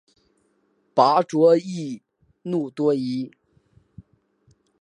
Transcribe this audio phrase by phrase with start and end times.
[0.95, 2.01] 拔灼易
[2.41, 3.29] 怒多疑。